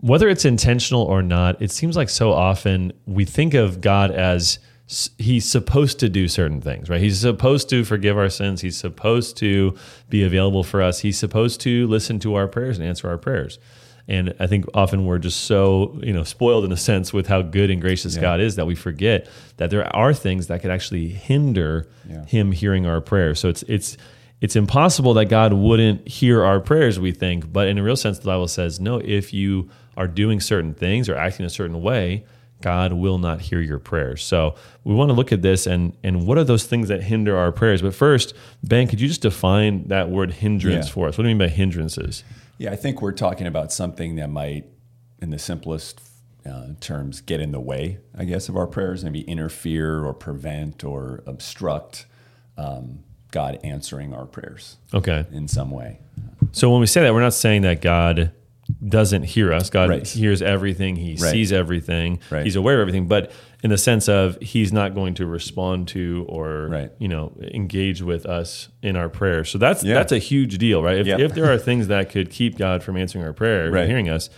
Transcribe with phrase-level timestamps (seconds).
[0.00, 4.58] whether it's intentional or not, it seems like so often we think of God as
[5.18, 7.00] he's supposed to do certain things, right?
[7.00, 8.60] He's supposed to forgive our sins.
[8.62, 9.76] He's supposed to
[10.08, 11.00] be available for us.
[11.00, 13.58] He's supposed to listen to our prayers and answer our prayers.
[14.10, 17.42] And I think often we're just so, you know, spoiled in a sense with how
[17.42, 19.28] good and gracious God is that we forget
[19.58, 22.24] that there are things that could actually hinder Yeah.
[22.24, 23.38] him hearing our prayers.
[23.40, 23.98] So it's it's
[24.40, 28.18] it's impossible that God wouldn't hear our prayers, we think, but in a real sense
[28.20, 29.68] the Bible says, no, if you
[29.98, 32.24] are doing certain things or acting a certain way,
[32.62, 34.22] God will not hear your prayers.
[34.24, 37.36] So we want to look at this and and what are those things that hinder
[37.36, 37.82] our prayers?
[37.82, 40.92] But first, Ben, could you just define that word hindrance Yeah.
[40.94, 41.18] for us?
[41.18, 42.24] What do you mean by hindrances?
[42.56, 44.64] Yeah, I think we're talking about something that might,
[45.22, 46.00] in the simplest
[46.44, 50.82] uh, terms, get in the way, I guess, of our prayers, maybe interfere or prevent
[50.82, 52.06] or obstruct
[52.56, 55.26] um, God answering our prayers Okay.
[55.30, 56.00] in some way.
[56.52, 58.32] So when we say that, we're not saying that God
[58.86, 59.70] doesn't hear us.
[59.70, 60.06] God Right.
[60.06, 60.96] hears everything.
[60.96, 61.32] He Right.
[61.32, 62.20] sees everything.
[62.30, 62.44] Right.
[62.44, 63.08] He's aware of everything.
[63.08, 63.32] But
[63.64, 68.24] in the sense of He's not going to respond to or you know engage with
[68.24, 69.48] us in our prayers.
[69.48, 69.94] So that's Yeah.
[69.94, 70.98] that's a huge deal, right?
[70.98, 71.18] If, Yeah.
[71.18, 74.30] if there are things that could keep God from answering our prayer, or hearing us.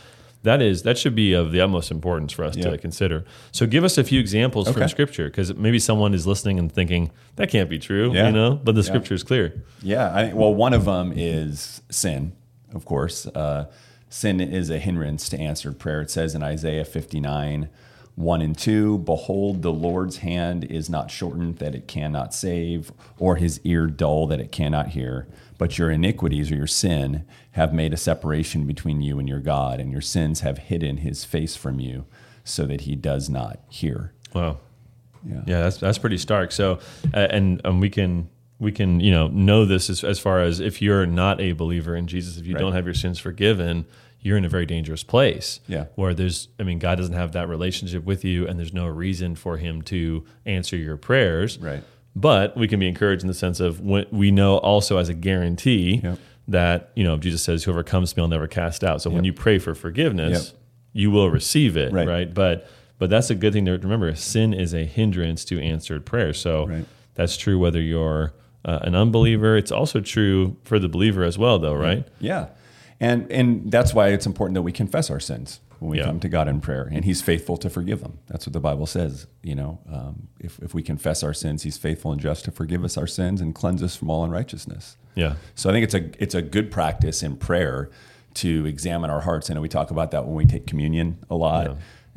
[0.43, 2.71] That is that should be of the utmost importance for us Yeah.
[2.71, 3.25] to consider.
[3.53, 7.11] So give us a few examples from Scripture, because maybe someone is listening and thinking
[7.37, 8.59] that can't be true, you know.
[8.65, 8.83] But the.
[8.83, 9.53] Scripture is clear.
[9.83, 12.33] Yeah, I, well, one of them is sin,
[12.75, 13.27] of course.
[13.27, 13.67] Uh,
[14.11, 16.03] sin is a hindrance to answered prayer.
[16.03, 17.71] It says in Isaiah 59,
[18.17, 23.37] 1 and 2 Behold, the Lord's hand is not shortened that it cannot save, or
[23.37, 25.27] his ear dull that it cannot hear.
[25.57, 29.81] But your iniquities or your sin have made a separation between you and your God,
[29.81, 32.05] and your sins have hidden his face from you
[32.45, 34.13] so that he does not hear.
[34.35, 34.59] Wow.
[35.25, 35.43] Yeah.
[35.47, 36.51] Yeah, that's that's pretty stark.
[36.53, 36.79] So,
[37.15, 38.29] uh, and um, we can
[38.61, 41.97] we can you know know this as, as far as if you're not a believer
[41.97, 42.61] in Jesus, if you Right.
[42.61, 43.87] don't have your sins forgiven,
[44.21, 45.61] you're in a very dangerous place.
[45.67, 45.87] Yeah.
[45.97, 49.35] where there's, I mean, God doesn't have that relationship with you, and there's no reason
[49.35, 51.59] for Him to answer your prayers.
[51.59, 51.83] Right.
[52.15, 55.15] But we can be encouraged in the sense of when we know also as a
[55.15, 56.19] guarantee Yep.
[56.49, 59.25] that you know Jesus says, "Whoever comes to me, I'll never cast out." So when
[59.25, 60.61] you pray for forgiveness, Yep.
[60.93, 62.07] you will receive it, Right.
[62.07, 62.35] right?
[62.35, 62.69] But
[62.99, 64.15] but that's a good thing to remember.
[64.17, 66.35] Sin is a hindrance to answered prayer.
[66.35, 66.85] So Right.
[67.15, 68.35] that's true whether you're
[68.65, 69.57] uh, an unbeliever.
[69.57, 72.07] It's also true for the believer as well, though, right?
[72.19, 72.49] Yeah.
[73.01, 76.05] And and that's why it's important that we confess our sins when we Yeah.
[76.05, 76.87] come to God in prayer.
[76.93, 78.19] And He's faithful to forgive them.
[78.27, 79.27] That's what the Bible says.
[79.43, 82.85] You know, um, if, if we confess our sins, He's faithful and just to forgive
[82.85, 84.99] us our sins and cleanse us from all unrighteousness.
[85.15, 85.37] Yeah.
[85.55, 87.89] So I think it's a it's a good practice in prayer
[88.35, 89.51] to examine our hearts.
[89.51, 91.67] I know we talk about that when we take communion a lot.
[91.67, 91.75] Yeah.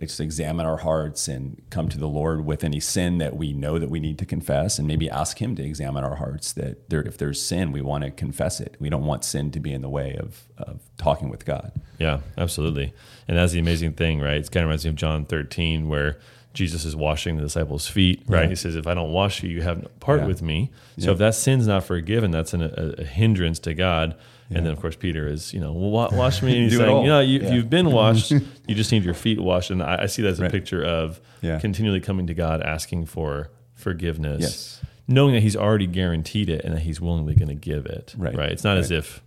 [0.10, 3.80] To examine our hearts and come to the Lord with any sin that we know
[3.80, 6.54] that we need to confess, and maybe ask Him to examine our hearts.
[6.54, 8.76] That there, if there's sin, we want to confess it.
[8.80, 11.72] We don't want sin to be in the way of of talking with God.
[12.00, 12.94] Yeah, absolutely.
[13.28, 14.38] And that's the amazing thing, right?
[14.38, 16.18] It kind of reminds me of John 13, where
[16.54, 18.44] Jesus is washing the disciples' feet, right?
[18.44, 18.50] Yeah.
[18.50, 20.28] He says, If I don't wash you, you have no part Yeah.
[20.28, 20.72] with me.
[21.00, 21.12] So Yeah.
[21.14, 24.16] if that sin's not forgiven, that's an, a, a hindrance to God.
[24.50, 26.54] And then, of course, Peter is, you know, well, wash me.
[26.62, 27.54] And he's saying, you know, you, Yeah.
[27.54, 28.32] you've been washed.
[28.32, 28.42] you
[28.76, 29.72] just need your feet washed.
[29.72, 30.52] And I, I see that as a Right.
[30.52, 31.60] picture of Yeah.
[31.60, 34.82] continually coming to God, asking for forgiveness, Yes.
[35.08, 38.14] knowing that He's already guaranteed it and that He's willingly going to give it.
[38.18, 38.36] Right.
[38.36, 38.52] Right.
[38.52, 39.22] It's not as if,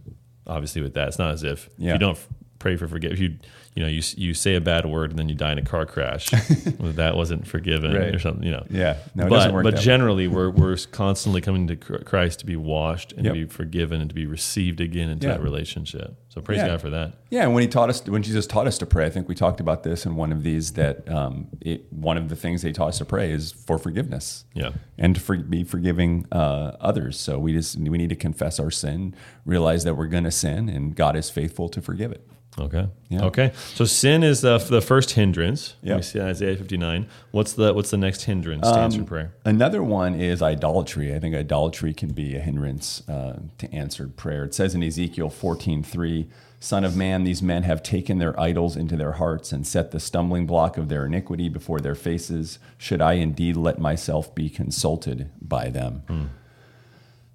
[0.47, 1.93] obviously, with that, it's not as if if Yeah.
[1.95, 2.19] you don't
[2.59, 3.37] pray for forgiveness, If you
[3.77, 5.87] you know you you say a bad word and then you die in a car
[5.87, 6.33] crash,
[6.79, 8.15] well, that wasn't forgiven Right.
[8.15, 8.43] or something.
[8.43, 8.67] You know.
[8.71, 8.97] Yeah.
[9.15, 9.81] No, but but that way.
[9.81, 13.35] generally, we're we're constantly coming to Christ to be washed and Yep.
[13.35, 15.35] to be forgiven and to be received again into Yeah.
[15.35, 16.17] that relationship.
[16.31, 16.69] So praise Yeah.
[16.69, 17.13] God for that.
[17.31, 19.35] Yeah, and when he taught us, when Jesus taught us to pray, I think we
[19.35, 20.73] talked about this in one of these.
[20.73, 24.45] That um, it, one of the things they taught us to pray is for forgiveness.
[24.55, 24.71] Yeah.
[24.99, 27.19] and to for, be forgiving uh, others.
[27.19, 29.15] So we just we need to confess our sin,
[29.45, 32.27] realize that we're going to sin, and God is faithful to forgive it.
[32.59, 32.89] Okay.
[33.09, 33.25] Yeah.
[33.25, 33.53] Okay.
[33.75, 35.75] So sin is the, the first hindrance.
[35.83, 35.97] Yep.
[35.97, 37.07] We see Isaiah 59.
[37.31, 39.35] What's the what's the next hindrance to Um, answered prayer?
[39.45, 41.15] Another one is idolatry.
[41.15, 44.45] I think idolatry can be a hindrance uh, to answered prayer.
[44.45, 46.29] It says in Ezekiel 14:3,
[46.59, 50.01] "Son of man, these men have taken their idols into their hearts and set the
[50.01, 52.59] stumbling block of their iniquity before their faces.
[52.79, 56.31] Should I indeed let myself be consulted by them?"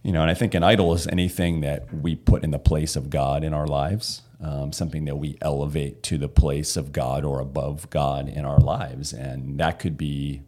[0.03, 2.95] You know, and I think an idol is anything that we put in the place
[2.95, 7.23] of God in our lives, um, something that we elevate to the place of God
[7.23, 9.13] or above God in our lives.
[9.13, 10.41] And that could be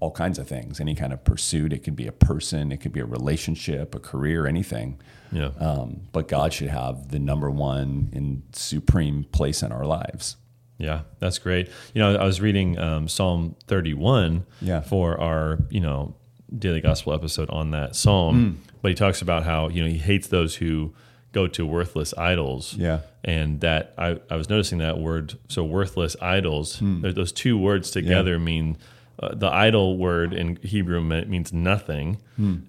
[0.00, 1.72] all kinds of things, any kind of pursuit.
[1.72, 5.00] It could be a person, it could be a relationship, a career, anything.
[5.32, 5.50] Yeah.
[5.58, 10.36] Um, but God should have the number one and supreme place in our lives.
[10.78, 11.68] Yeah, that's great.
[11.94, 14.80] You know, I was reading um, Psalm 31 Yeah.
[14.82, 16.14] for our, you know,
[16.56, 18.72] daily gospel episode on that psalm, Mm.
[18.80, 20.94] but he talks about how, you know, he hates those who
[21.38, 22.74] go to worthless idols.
[22.86, 22.98] Yeah.
[23.24, 25.26] And that I, I was noticing that word.
[25.48, 27.00] So worthless idols, Hmm.
[27.20, 28.76] those two words together mean
[29.20, 31.00] uh, the idol word in Hebrew
[31.34, 32.18] means nothing.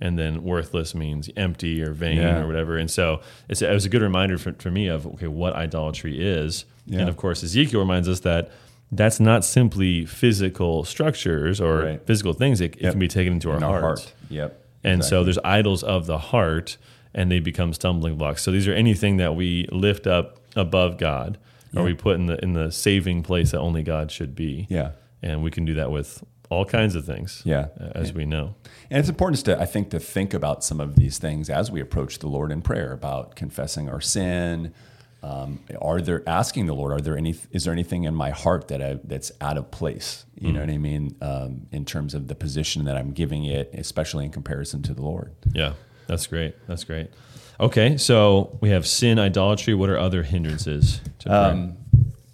[0.02, 2.24] And then worthless means empty or vain Hmm.
[2.24, 2.40] Yeah.
[2.42, 2.74] or whatever.
[2.82, 3.06] And so
[3.50, 6.66] it's, it was a good reminder for, for me of, okay, what idolatry is.
[6.88, 7.00] Yeah.
[7.02, 8.50] And of course, Ezekiel reminds us that
[8.92, 12.02] that's not simply physical structures or Right.
[12.08, 12.60] physical things.
[12.62, 13.76] It, it can be taken into our, In heart.
[13.76, 14.14] our heart.
[14.30, 14.50] Yep.
[14.84, 16.78] And so there's idols of the heart
[17.14, 18.42] and they become stumbling blocks.
[18.42, 21.38] So these are anything that we lift up above God
[21.76, 24.66] or we put in the in the saving place that only God should be.
[24.70, 24.92] Yeah.
[25.22, 27.42] And we can do that with all kinds of things.
[27.46, 27.68] Yeah.
[27.80, 28.56] uh, As we know.
[28.90, 31.80] And it's important to, I think, to think about some of these things as we
[31.80, 34.74] approach the Lord in prayer about confessing our sin.
[35.22, 36.94] Um, are there asking the Lord?
[36.94, 37.36] Are there any?
[37.52, 40.26] Is there anything in my heart that I, that's out of place?
[40.40, 41.18] You know what I mean?
[41.22, 45.02] Um, in terms of the position that I'm giving it, especially in comparison to the
[45.02, 45.34] Lord.
[45.54, 45.74] Yeah.
[46.10, 46.56] That's great.
[46.68, 47.12] That's great.
[47.60, 49.76] Okay, so we have sin, idolatry.
[49.76, 51.32] What are other hindrances to?
[51.32, 51.78] Um,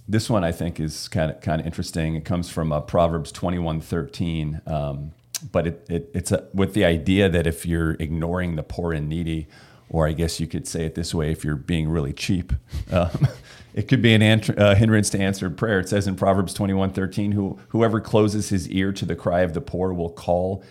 [0.07, 2.15] this one I think is kind of kind of interesting.
[2.15, 5.11] It comes from uh, Proverbs twenty one thirteen, um,
[5.51, 9.09] but it, it it's a, with the idea that if you're ignoring the poor and
[9.09, 9.47] needy,
[9.89, 12.53] or I guess you could say it this way, if you're being really cheap,
[12.93, 13.27] um,
[13.73, 15.81] it could be an uh, hindrance to answered prayer.
[15.81, 19.41] It says in Proverbs twenty one thirteen, who whoever closes his ear to the cry
[19.41, 20.63] of the poor will call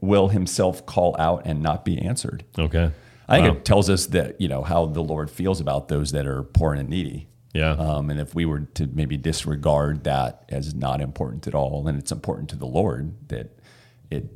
[0.00, 2.44] will himself call out and not be answered.
[2.58, 2.90] okay.
[3.26, 3.56] I think Wow.
[3.56, 6.74] it tells us that you know how the Lord feels about those that are poor
[6.74, 7.28] and needy.
[7.54, 7.70] Yeah.
[7.70, 11.96] Um, and if we were to maybe disregard that as not important at all, then
[11.96, 13.58] it's important to the Lord that
[14.10, 14.26] it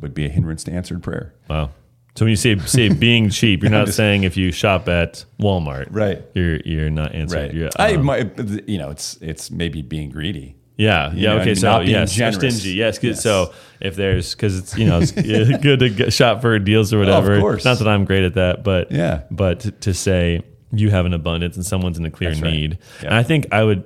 [0.00, 1.34] would be a hindrance to answered prayer.
[1.50, 1.70] Wow.
[2.16, 5.24] So when you say say being cheap, you're not just- saying if you shop at
[5.38, 6.22] Walmart, Right.
[6.34, 7.46] You're you're not answering.
[7.48, 7.54] Right.
[7.54, 8.38] You're, I um, might,
[8.68, 10.56] you know, it's it's maybe being greedy.
[10.76, 11.54] Yeah, You yeah, know, okay.
[11.54, 12.70] So not yes, stingy.
[12.72, 12.98] Yes.
[13.02, 13.22] Yes.
[13.22, 15.12] So if there's because it's you know it's
[15.62, 17.34] good to get shop for deals or whatever.
[17.34, 17.64] Of course.
[17.64, 19.22] Not that I'm great at that, but Yeah.
[19.30, 20.42] But to, to say
[20.72, 22.52] you have an abundance and someone's in a clear That's right.
[22.52, 23.06] need, Yeah.
[23.06, 23.84] and I think I would.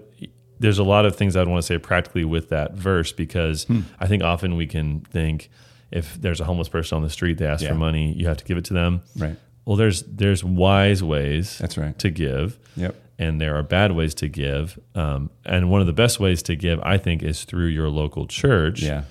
[0.60, 3.80] There's a lot of things I'd want to say practically with that verse because Hmm.
[4.00, 5.50] I think often we can think
[5.92, 7.68] if there's a homeless person on the street, they ask Yeah.
[7.70, 9.02] for money, you have to give it to them.
[9.16, 9.36] Right.
[9.68, 11.58] Well, there's there's wise ways.
[11.58, 11.96] That's right.
[11.98, 12.96] To give Yep.
[13.18, 14.78] and there are bad ways to give.
[14.94, 18.26] Um, and one of the best ways to give, I think, is through your local
[18.26, 18.80] church.
[18.82, 19.02] Yeah.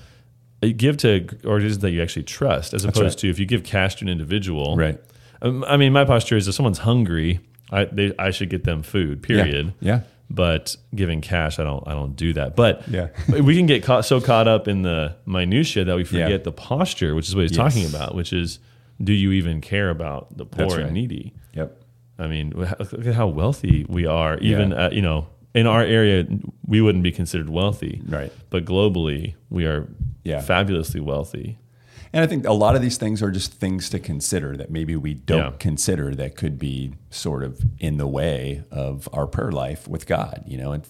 [0.63, 3.17] Uh, Give to organizations that you actually trust, as opposed right.
[3.19, 4.75] to if you give cash to an individual.
[4.75, 4.99] Right.
[5.43, 7.39] Um, I mean, my posture is if someone's hungry,
[7.71, 9.21] I they, I should get them food.
[9.21, 9.75] Period.
[9.79, 9.99] Yeah.
[10.31, 12.55] But giving cash, I don't I don't do that.
[12.55, 13.09] But Yeah.
[13.29, 16.37] we can get caught so caught up in the minutia that we forget Yeah.
[16.37, 17.57] the posture, which is what he's Yes.
[17.75, 18.57] talking about, which is
[19.01, 21.33] do you even care about the poor That's and needy?
[21.53, 21.81] Yep.
[22.19, 24.37] I mean, look at how wealthy we are.
[24.39, 24.85] Even Yeah.
[24.87, 26.25] uh, you know, in our area,
[26.65, 28.31] we wouldn't be considered wealthy, Right.
[28.49, 29.87] but globally, we are
[30.23, 30.41] Yeah.
[30.41, 31.57] fabulously wealthy.
[32.13, 34.95] And I think a lot of these things are just things to consider that maybe
[34.95, 35.51] we don't Yeah.
[35.59, 40.43] consider that could be sort of in the way of our prayer life with God.
[40.47, 40.83] You know, and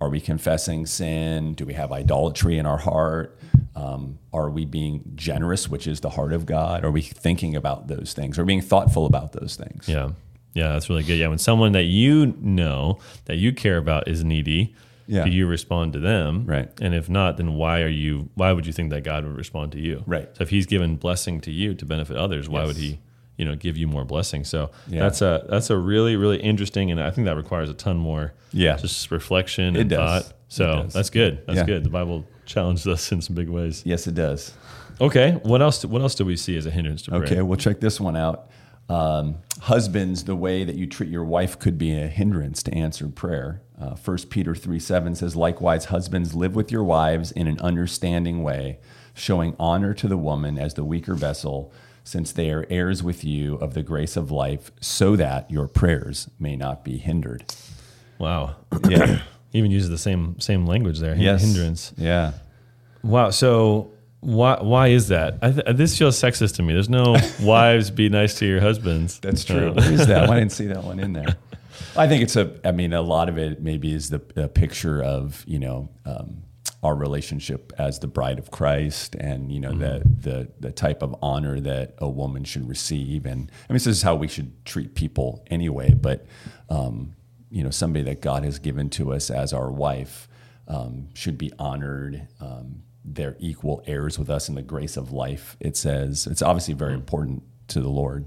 [0.00, 1.54] are we confessing sin?
[1.54, 3.38] Do we have idolatry in our heart?
[3.76, 6.84] Um, are we being generous, which is the heart of God?
[6.84, 8.38] Are we thinking about those things?
[8.38, 9.88] Are we being thoughtful about those things?
[9.88, 10.10] Yeah,
[10.54, 11.18] yeah, that's really good.
[11.18, 14.74] Yeah, when someone that you know that you care about is needy,
[15.06, 15.24] Yeah.
[15.24, 16.46] do you respond to them?
[16.46, 16.68] Right.
[16.80, 18.30] And if not, then why are you?
[18.34, 20.02] Why would you think that God would respond to you?
[20.06, 20.28] Right.
[20.36, 22.66] So if He's given blessing to you to benefit others, why Yes.
[22.68, 22.98] would He?
[23.40, 24.44] You know, give you more blessing.
[24.44, 25.00] So Yeah.
[25.00, 28.34] that's a that's a really really interesting, and I think that requires a ton more
[28.52, 28.76] Yeah.
[28.76, 30.24] just reflection It and does.
[30.24, 30.32] thought.
[30.48, 30.92] So does.
[30.92, 31.38] that's good.
[31.46, 31.64] That's Yeah.
[31.64, 31.84] good.
[31.84, 33.82] The Bible challenged us in some big ways.
[33.86, 34.52] Yes, it does.
[35.00, 35.82] Okay, what else?
[35.86, 37.22] What else do we see as a hindrance to prayer?
[37.24, 38.50] Okay, we'll check this one out.
[38.90, 43.14] Um, husbands, the way that you treat your wife could be a hindrance to answered
[43.14, 43.62] prayer.
[43.80, 48.42] Uh, 1 Peter 3 7 says, Likewise, husbands, live with your wives in an understanding
[48.42, 48.78] way,
[49.14, 51.72] showing honor to the woman as the weaker vessel,
[52.04, 56.28] since they are heirs with you of the grace of life, so that your prayers
[56.38, 57.44] may not be hindered.
[58.18, 58.56] Wow.
[58.88, 59.22] Yeah.
[59.52, 61.14] Even uses the same same language there.
[61.16, 61.42] yes.
[61.42, 61.92] Hindrance.
[61.96, 62.32] Yeah.
[63.02, 63.30] Wow.
[63.30, 65.38] So why why is that?
[65.42, 66.72] I th- this feels sexist to me.
[66.74, 69.18] There's no wives be nice to your husbands.
[69.20, 69.70] That's true.
[69.70, 70.28] Uh, What is that?
[70.28, 71.36] Why didn't see that one in there?
[71.96, 72.54] I think it's a.
[72.64, 76.42] I mean, a lot of it maybe is the a picture of you know um,
[76.82, 81.14] our relationship as the bride of Christ, and you know the the the type of
[81.22, 83.26] honor that a woman should receive.
[83.26, 85.92] And I mean, this is how we should treat people anyway.
[85.92, 86.26] But
[86.68, 87.14] um,
[87.50, 90.28] you know, somebody that God has given to us as our wife
[90.68, 92.28] um, should be honored.
[92.40, 95.56] Um, they're equal heirs with us in the grace of life.
[95.60, 98.26] It says it's obviously very important to the Lord.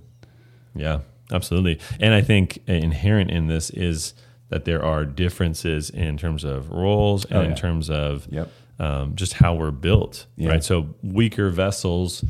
[0.75, 0.99] yeah,
[1.31, 1.79] absolutely.
[1.99, 4.13] And I think inherent in this is
[4.53, 8.49] that there are differences in terms of roles and Oh, in terms of Yep.
[8.79, 10.49] um, just how we're built, Yeah.
[10.49, 10.63] right?
[10.63, 12.23] So weaker vessels.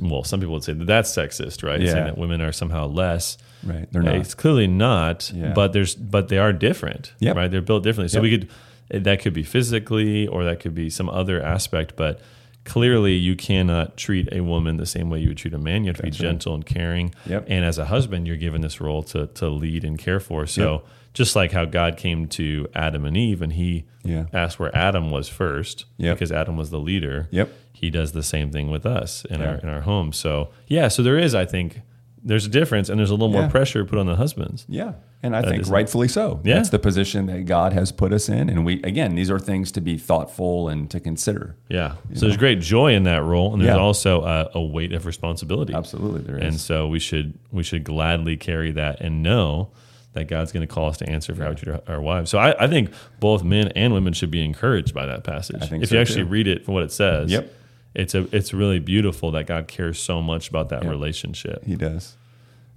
[0.00, 1.80] Well, some people would say that that's sexist, right?
[1.80, 1.92] Yeah.
[1.92, 3.36] Saying that women are somehow less.
[3.62, 3.86] Right.
[3.92, 4.14] They're not.
[4.16, 5.52] It's clearly not, Yeah.
[5.52, 7.12] but there's but they are different.
[7.18, 7.36] Yep.
[7.36, 7.50] Right.
[7.50, 8.08] They're built differently.
[8.08, 8.22] So Yep.
[8.22, 12.20] we could that could be physically or that could be some other aspect, but
[12.64, 15.84] clearly you cannot treat a woman the same way you would treat a man.
[15.84, 16.30] You have to That's be right.
[16.32, 17.14] gentle and caring.
[17.26, 17.44] Yep.
[17.48, 20.46] And as a husband, you're given this role to to lead and care for.
[20.46, 20.82] So
[21.14, 24.26] just like how God came to Adam and Eve and he Yeah.
[24.32, 26.16] asked where Adam was first Yep.
[26.16, 27.48] because Adam was the leader Yep.
[27.72, 29.48] he does the same thing with us in Yeah.
[29.50, 30.12] our in our home.
[30.12, 31.80] So yeah, so there is, I think,
[32.26, 34.64] there's a difference, and there's a little more pressure put on the husbands.
[34.66, 34.92] Yeah.
[35.22, 36.40] And I think rightfully so.
[36.42, 36.54] Yeah.
[36.54, 38.48] That's the position that God has put us in.
[38.48, 41.56] And we, again, these are things to be thoughtful and to consider.
[41.68, 41.92] Yeah.
[42.14, 43.80] So there's great joy in that role, and there's Yeah.
[43.82, 45.74] also a, a weight of responsibility.
[45.74, 46.22] Absolutely.
[46.22, 46.44] There is.
[46.44, 49.68] And so we should we should gladly carry that and know
[50.14, 52.30] that God's going to call us to answer for how we treat our, our wives.
[52.30, 52.90] So I, I think
[53.20, 55.62] both men and women should be encouraged by that passage.
[55.62, 56.28] I think if so, you actually too.
[56.30, 57.52] read it for what it says, Yep.
[57.94, 60.90] it's a it's really beautiful that God cares so much about that Yep.
[60.90, 61.64] relationship.
[61.64, 62.16] he does.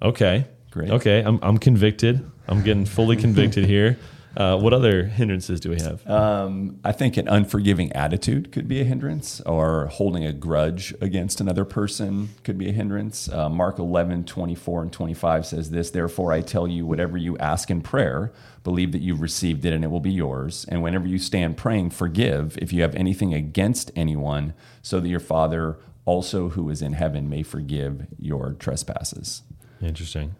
[0.01, 0.46] Okay.
[0.72, 0.91] Great.
[0.91, 1.22] Okay.
[1.22, 2.29] I'm, I'm convicted.
[2.48, 3.98] I'm getting fully convicted here.
[4.38, 6.08] Uh, what other hindrances do we have?
[6.08, 11.41] Um, I think an unforgiving attitude could be a hindrance, or holding a grudge against
[11.41, 13.27] another person could be a hindrance.
[13.29, 17.72] Uh, Mark 11, 24 and 25 says this Therefore, I tell you, whatever you ask
[17.72, 18.32] in prayer,
[18.63, 20.67] believe that you've received it and it will be yours.
[20.70, 24.53] And whenever you stand praying, forgive if you have anything against anyone,
[24.84, 29.41] so that your Father also who is in heaven may forgive your trespasses.
[29.82, 30.36] Interesting.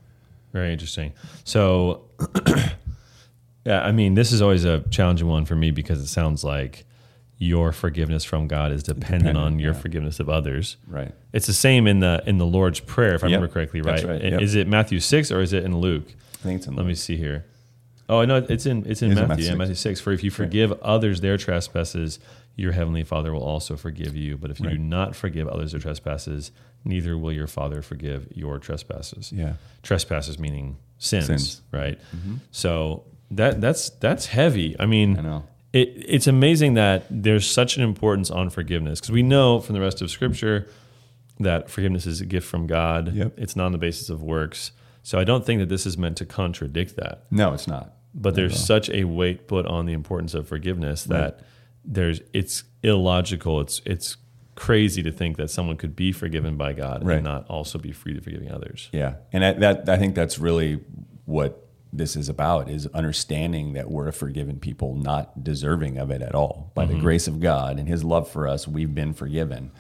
[0.54, 1.14] Very interesting.
[1.44, 2.04] So,
[3.68, 6.86] yeah, I mean, this is always a challenging one for me because it sounds like
[7.38, 9.80] your forgiveness from God is dependent, Dependent, on your yeah.
[9.80, 10.78] forgiveness of others.
[10.88, 11.14] Right.
[11.34, 13.98] It's the same in the in the Lord's prayer, if I Yep, remember correctly, right?
[13.98, 14.42] that's right, yep.
[14.42, 16.08] Is it Matthew six or is it in Luke?
[16.36, 17.46] I think it's in Let me see here.
[18.10, 19.28] Oh no, it's in it's in it Matthew.
[19.28, 19.56] Matthew yeah?
[19.56, 20.00] Matthew six.
[20.00, 22.20] For if you forgive others their trespasses,
[22.56, 24.38] your heavenly Father will also forgive you.
[24.38, 26.52] But if you do not forgive others their trespasses,
[26.86, 29.32] neither will your Father forgive your trespasses.
[29.32, 29.54] Yeah.
[29.84, 31.62] Trespasses meaning sins, Sins.
[31.72, 32.00] right?
[32.16, 32.36] Mm-hmm.
[32.52, 34.76] So that that's that's heavy.
[34.80, 35.44] I mean, I know.
[35.74, 39.82] it, it's amazing that there's such an importance on forgiveness because we know from the
[39.82, 40.68] rest of Scripture
[41.40, 43.14] that forgiveness is a gift from God.
[43.14, 43.34] Yep.
[43.38, 44.72] It's not on the basis of works.
[45.04, 47.26] So I don't think that this is meant to contradict that.
[47.32, 47.94] No, it's not.
[48.14, 51.42] But there's such a weight put on the importance of forgiveness that
[51.86, 53.62] there's it's illogical.
[53.62, 54.18] It's it's
[54.56, 57.16] crazy to think that someone could be forgiven by God Right.
[57.18, 58.90] and not also be free to forgiving others.
[58.92, 60.80] Yeah, and I, that I think that's really
[61.26, 66.22] what this is about: is understanding that we're a forgiven people, not deserving of it
[66.22, 66.72] at all.
[66.76, 67.04] By the mm-hmm.
[67.04, 69.72] grace of God and His love for us, we've been forgiven,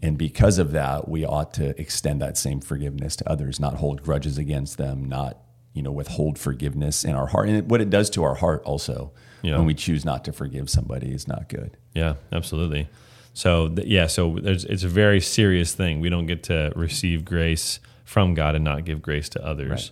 [0.00, 4.02] and because of that, we ought to extend that same forgiveness to others, not hold
[4.02, 5.38] grudges against them, not
[5.72, 7.48] you know withhold forgiveness in our heart.
[7.48, 9.56] And what it does to our heart also Yeah.
[9.56, 11.76] when we choose not to forgive somebody is not good.
[11.94, 12.88] Yeah, absolutely.
[13.34, 16.00] So th- yeah, so there's, it's a very serious thing.
[16.00, 19.90] We don't get to receive grace from God and not give grace to others, Right.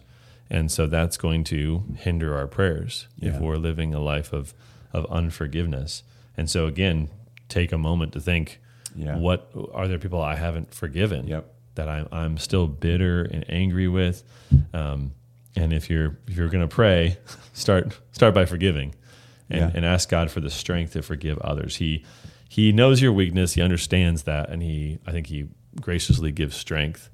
[0.50, 4.52] And so that's going to hinder our prayers if we're living a life of
[4.92, 6.02] of unforgiveness.
[6.36, 7.08] And so again,
[7.48, 8.60] take a moment to think:
[8.96, 9.16] Yeah.
[9.16, 11.52] what are there people I haven't forgiven Yep.
[11.76, 14.24] that I'm I'm still bitter and angry with?
[14.74, 15.12] Um,
[15.56, 17.16] and if you're if you're going to pray,
[17.52, 18.94] start start by forgiving
[19.48, 19.70] and, Yeah.
[19.74, 21.76] and ask God for the strength to forgive others.
[21.76, 22.04] He
[22.48, 25.46] he knows your weakness, he understands that, and he I think he
[25.80, 27.08] graciously gives strength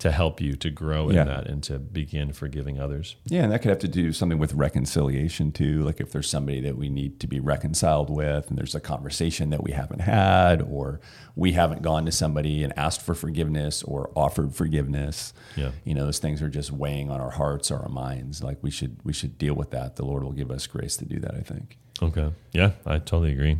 [0.00, 1.24] to help you to grow in Yeah.
[1.24, 3.16] that and to begin forgiving others.
[3.26, 5.82] Yeah, and that could have to do something with reconciliation too.
[5.84, 9.50] Like if there's somebody that we need to be reconciled with, and there's a conversation
[9.50, 11.00] that we haven't had, or
[11.36, 15.32] we haven't gone to somebody and asked for forgiveness or offered forgiveness.
[15.56, 15.70] Yeah.
[15.84, 18.42] You know, those things are just weighing on our hearts or our minds.
[18.42, 19.96] Like we should we should deal with that.
[19.96, 21.34] The Lord will give us grace to do that.
[21.34, 21.78] I think.
[22.02, 22.32] Okay.
[22.52, 23.58] Yeah, I totally agree.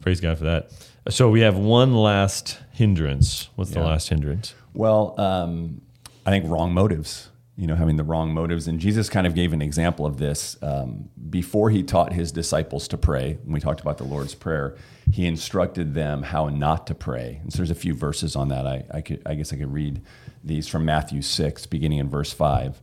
[0.00, 0.70] Praise God for that.
[1.08, 3.48] So we have one last hindrance.
[3.54, 4.54] What's the last hindrance?
[4.74, 5.80] Well, um,
[6.24, 7.30] I think wrong motives.
[7.58, 10.58] You know, having the wrong motives, and Jesus kind of gave an example of this
[10.60, 13.38] um, before he taught his disciples to pray.
[13.44, 14.76] When we talked about the Lord's prayer,
[15.10, 17.40] he instructed them how not to pray.
[17.42, 18.66] And so there's a few verses on that.
[18.66, 20.02] I, I could, I guess, I could read
[20.44, 22.82] these from Matthew six, beginning in verse five.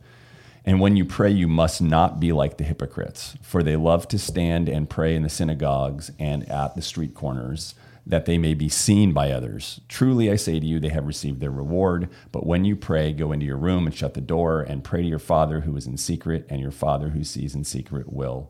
[0.66, 4.20] And when you pray, you must not be like the hypocrites, for they love to
[4.20, 8.70] stand and pray in the synagogues and at the street corners, that they may be
[8.70, 9.82] seen by others.
[9.90, 12.10] Truly, I say to you, they have received their reward.
[12.32, 15.08] But when you pray, go into your room and shut the door and pray to
[15.08, 18.50] your Father who is in secret, and your Father who sees in secret will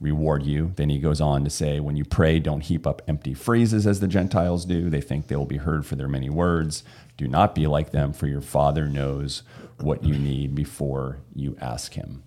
[0.00, 0.72] reward you.
[0.74, 4.00] Then he goes on to say, When you pray, don't heap up empty phrases as
[4.00, 4.90] the Gentiles do.
[4.90, 6.82] They think they will be heard for their many words.
[7.16, 9.42] Do not be like them, for your Father knows
[9.80, 12.22] what you need before you ask him.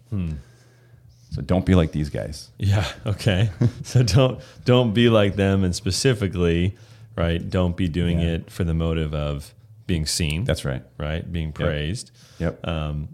[1.32, 2.50] So don't be like these guys.
[2.58, 2.86] Yeah.
[3.06, 3.50] Okay.
[3.84, 6.78] so don't don't be like them, and specifically,
[7.18, 7.48] right?
[7.50, 8.36] Don't be doing Yeah.
[8.36, 9.54] it for the motive of
[9.86, 10.46] being seen.
[10.46, 10.84] That's right.
[10.98, 11.30] right.
[11.30, 12.12] Being praised.
[12.40, 12.66] Yep.
[12.66, 13.10] Um,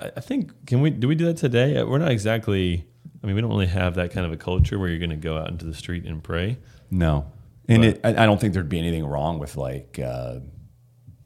[0.00, 1.80] I I think can we do we do that today?
[1.82, 2.84] We're not exactly.
[3.22, 5.16] I mean, we don't really have that kind of a culture where you're going to
[5.16, 6.56] go out into the street and pray.
[6.90, 7.30] No,
[7.68, 10.40] and it, I I don't think there'd be anything wrong with like uh,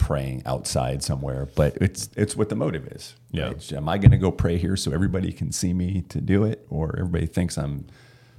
[0.04, 3.14] praying outside somewhere, but it's it's what the motive is.
[3.30, 3.46] Yeah.
[3.46, 3.72] right?
[3.72, 6.66] Am I going to go pray here so everybody can see me to do it,
[6.68, 7.86] or everybody thinks I'm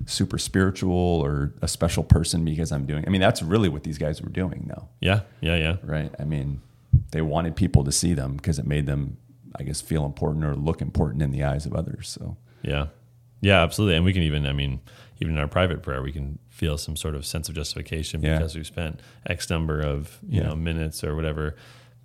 [0.05, 0.93] super spiritual
[1.25, 3.03] or a special person because I'm doing?
[3.07, 5.77] I mean, that's really what these guys were doing, though, Yeah, yeah, yeah.
[5.83, 6.13] right?
[6.19, 6.61] I mean,
[7.11, 9.17] they wanted people to see them because it made them,
[9.59, 12.09] I guess, feel important or look important in the eyes of others.
[12.09, 12.87] So Yeah.
[13.45, 13.95] Yeah, absolutely.
[13.95, 14.79] And we can even, I mean,
[15.21, 18.37] even in our private prayer, we can feel some sort of sense of justification Yeah.
[18.37, 20.47] because we've spent X number of, you Yeah.
[20.47, 21.55] know, minutes or whatever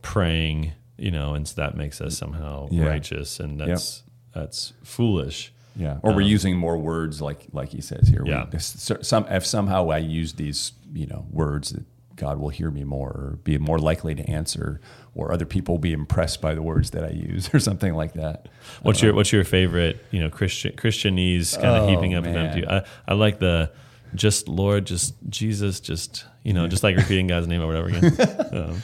[0.02, 2.85] praying, you know, and so that makes us somehow Yeah.
[2.87, 5.52] righteous and that's that's foolish.
[5.76, 8.23] Yeah, or we're um, using more words, like like he says here.
[8.25, 8.47] We- Yeah.
[8.52, 11.85] s- some if somehow I use these, you know, words that
[12.20, 14.80] God will hear me more, or be more likely to answer,
[15.14, 18.12] or other people will be impressed by the words that I use, or something like
[18.14, 18.48] that.
[18.82, 22.32] What's your what's your favorite, you know, Christian Christianese kind of Oh, heaping up of
[22.32, 22.46] man.
[22.46, 22.66] empty?
[22.66, 23.72] I, I like the
[24.14, 28.06] just Lord, just Jesus, just you know, just like repeating God's name over and over
[28.06, 28.36] again.
[28.52, 28.82] Um,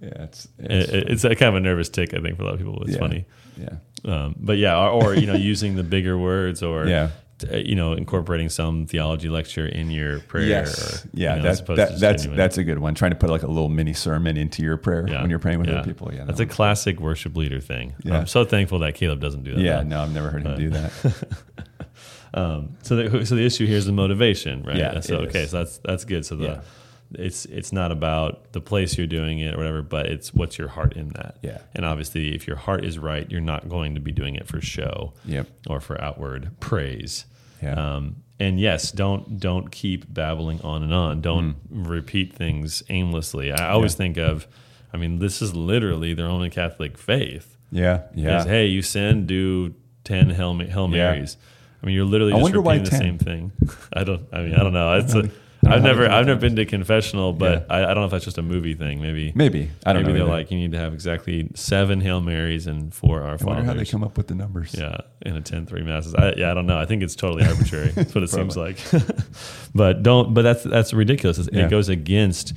[0.00, 2.46] Yeah, it's it's, it- it's a kind of a nervous tic, I think, for a
[2.46, 2.82] lot of people.
[2.82, 3.24] It's yeah, funny.
[3.56, 7.10] Yeah, um, but yeah, or, or you know, using the bigger words, or Yeah.
[7.50, 10.46] Uh, you know, incorporating some theology lecture in your prayer.
[10.46, 11.36] yes, or, yeah.
[11.36, 12.94] you know, that, that that's genuine- that's a good one.
[12.94, 15.58] Trying to put like a little mini sermon into your prayer yeah, when you're praying
[15.58, 15.76] with yeah.
[15.76, 16.12] other people.
[16.12, 17.94] Yeah, that's that a classic worship leader thing.
[18.04, 18.18] Yeah.
[18.18, 19.60] I'm so thankful that Caleb doesn't do that.
[19.60, 19.76] yeah.
[19.78, 19.82] though.
[19.84, 20.92] No, I've never heard him do that.
[22.36, 24.76] Um, so the so the issue here is the motivation, right?
[24.76, 25.50] Yeah, So okay, is.
[25.50, 26.26] so that's that's good.
[26.26, 26.62] So the.
[27.12, 30.68] It's it's not about the place you're doing it or whatever, but it's what's your
[30.68, 31.36] heart in that.
[31.42, 31.58] Yeah.
[31.74, 34.60] And obviously, if your heart is right, you're not going to be doing it for
[34.60, 35.12] show.
[35.24, 35.46] Yep.
[35.68, 37.24] Or for outward praise.
[37.62, 37.74] Yeah.
[37.74, 41.20] Um, and yes, don't don't keep babbling on and on.
[41.20, 41.88] Don't Mm.
[41.88, 43.52] repeat things aimlessly.
[43.52, 43.98] I always Yeah.
[43.98, 44.46] think of,
[44.92, 47.56] I mean, this is literally their only Catholic faith.
[47.70, 48.40] Yeah, yeah.
[48.40, 51.12] Is hey, you sin, do ten Hail, Hail Yeah.
[51.82, 52.98] I mean, you're literally just repeating the 10?
[52.98, 53.52] same thing.
[53.92, 54.22] I don't.
[54.32, 54.92] I mean, I don't know.
[54.98, 55.30] It's a, don't know
[55.66, 56.08] I've never.
[56.08, 58.74] I've never been to confessional, but I, I don't know if that's just a movie
[58.74, 59.00] thing.
[59.00, 59.32] Maybe.
[59.34, 60.24] Maybe I don't maybe know.
[60.26, 63.44] they're like you need to have exactly seven Hail Marys and four Our I wonder
[63.44, 63.66] Fathers.
[63.66, 64.74] how they come up with the numbers.
[64.78, 66.14] Yeah, in a 10 3 masses.
[66.14, 66.78] I, yeah, I don't know.
[66.78, 67.88] I think it's totally arbitrary.
[67.88, 68.78] That's what it seems like.
[69.74, 71.38] but don't but that's that's ridiculous.
[71.52, 71.66] Yeah.
[71.66, 72.54] It goes against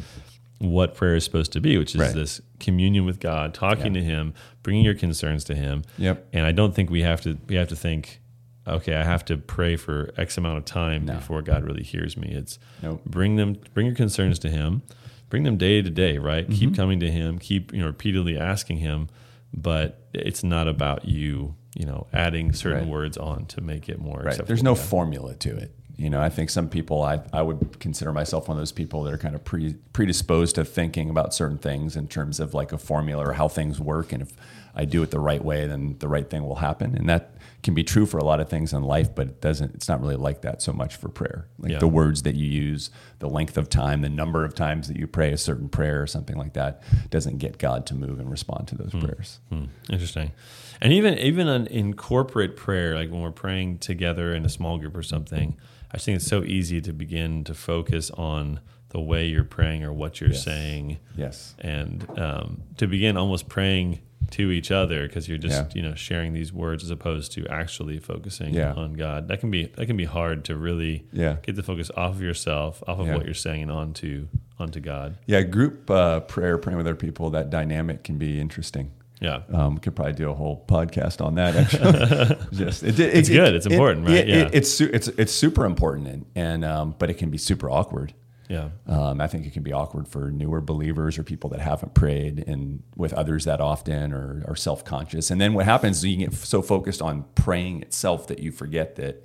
[0.60, 2.14] what prayer is supposed to be, which is Right.
[2.16, 4.02] this communion with God, talking Yeah.
[4.02, 5.84] to him, bringing your concerns to him.
[6.00, 6.30] Yep.
[6.34, 8.22] And I don't think we have to we have to think
[8.68, 11.16] okay, I have to pray for X amount of time No.
[11.16, 12.30] before God really hears me.
[12.30, 13.04] It's Nope.
[13.06, 14.82] bring them bring your concerns to him.
[15.30, 16.46] Bring them day to day, right?
[16.46, 16.54] Mm-hmm.
[16.60, 19.10] Keep coming to him, keep, you know, repeatedly asking him,
[19.54, 22.88] but it's not about you, you know, adding certain Right.
[22.88, 24.28] words on to make it more Right.
[24.28, 24.48] acceptable.
[24.48, 24.84] There's no God.
[24.86, 25.74] formula to it.
[25.98, 29.04] You know, I think some people, I, I would consider myself one of those people
[29.04, 32.72] that are kind of pre, predisposed to thinking about certain things in terms of like
[32.72, 34.14] a formula or how things work.
[34.14, 34.32] And if
[34.80, 36.96] I do it the right way, then the right thing will happen.
[36.96, 37.32] And that
[37.64, 40.00] can be true for a lot of things in life, but it doesn't, it's not
[40.00, 41.48] really like that so much for prayer.
[41.58, 41.80] Like Yeah.
[41.80, 45.08] the words that you use, the length of time, the number of times that you
[45.08, 48.68] pray a certain prayer or something like that doesn't get God to move and respond
[48.70, 49.40] to those prayers.
[49.50, 50.32] Hmm, interesting.
[50.80, 54.96] And even even in corporate prayer, like when we're praying together in a small group
[54.96, 55.58] or something,
[55.92, 58.60] I think it's so easy to begin to focus on
[58.90, 60.44] the way you're praying or what you're Yes.
[60.44, 61.56] saying, Yes.
[61.60, 64.00] and um, to begin almost praying
[64.32, 65.68] to each other because you're just Yeah.
[65.76, 68.74] you know sharing these words as opposed to actually focusing Yeah.
[68.74, 69.28] on God.
[69.28, 71.38] That can be that can be hard to really Yeah.
[71.44, 74.28] get the focus off of yourself, off of what you're saying, and onto
[74.60, 75.16] onto God.
[75.28, 78.92] Yeah, group uh, prayer, praying with other people, that dynamic can be interesting.
[79.22, 79.42] Yeah.
[79.52, 81.56] Um, we could probably do a whole podcast on that.
[81.56, 83.56] Actually, just it, it, It's it- good.
[83.56, 84.28] It's important, right?
[84.28, 84.50] Yeah.
[84.54, 88.14] it's su- it's it's super important, and, and um, but it can be super awkward.
[88.48, 88.70] Yeah.
[88.86, 92.44] Um, I think it can be awkward for newer believers or people that haven't prayed
[92.48, 95.30] and with others that often or are self conscious.
[95.30, 98.96] And then what happens is you get so focused on praying itself that you forget
[98.96, 99.24] that,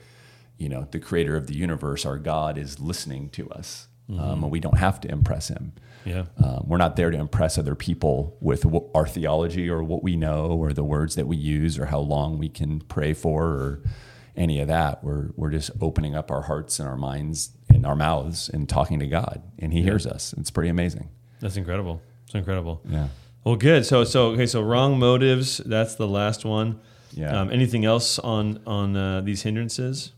[0.58, 3.88] you know, the creator of the universe, our God, is listening to us.
[4.08, 5.72] Um, and we don't have to impress him.
[6.04, 6.24] Yeah.
[6.42, 10.16] Um, we're not there to impress other people with wh- our theology or what we
[10.16, 13.82] know or the words that we use or how long we can pray for or
[14.36, 15.02] any of that.
[15.04, 17.50] We're, we're just opening up our hearts and our minds
[17.82, 20.34] and our mouths and talking to God, and He hears us.
[20.38, 21.08] It's pretty amazing.
[21.40, 22.00] That's incredible.
[22.24, 22.80] It's incredible.
[22.88, 23.08] Yeah.
[23.42, 23.84] Well, good.
[23.84, 24.46] So, so okay.
[24.46, 25.58] So, wrong motives.
[25.58, 26.80] That's the last one.
[27.12, 27.40] Yeah.
[27.40, 30.12] Um, anything else on on uh, these hindrances?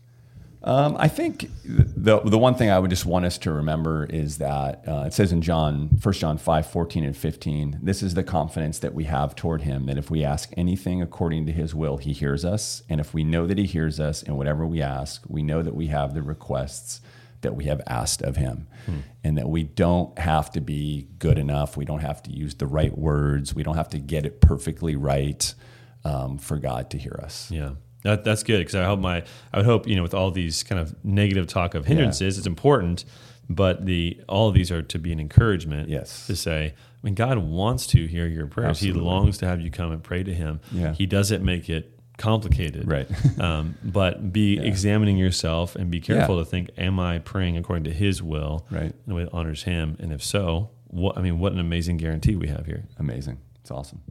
[0.61, 4.37] Um, I think the the one thing I would just want us to remember is
[4.37, 8.23] that uh, it says in John, 1 John 5, 14 and 15, this is the
[8.23, 11.97] confidence that we have toward him, that if we ask anything according to his will,
[11.97, 12.83] he hears us.
[12.89, 15.75] And if we know that he hears us in whatever we ask, we know that
[15.75, 17.01] we have the requests
[17.45, 18.67] that we have asked of him.
[19.23, 21.75] And that we don't have to be good enough.
[21.75, 23.55] We don't have to use the right words.
[23.55, 25.55] We don't have to get it perfectly right.
[26.05, 27.49] um, for God to hear us.
[27.51, 27.71] Yeah.
[28.03, 30.61] That, that's good because I hope my I would hope you know with all these
[30.61, 33.03] kind of negative talk of hindrances, it's important,
[33.49, 35.89] but the all of these are to be an encouragement.
[35.89, 36.27] Yes.
[36.27, 38.77] to say, I mean, God wants to hear your prayers.
[38.77, 39.01] Absolutely.
[39.01, 40.59] He longs to have you come and pray to Him.
[40.71, 40.93] Yeah.
[40.93, 42.87] He doesn't make it complicated.
[42.87, 43.07] Right.
[43.39, 47.93] um, but be examining yourself and be careful to think, am I praying according to
[47.93, 48.65] His will?
[48.69, 48.93] Right.
[49.05, 51.97] In a way that honors Him, and if so, what I mean, what an amazing
[51.97, 52.85] guarantee we have here.
[52.97, 53.37] Amazing.
[53.61, 54.01] It's awesome.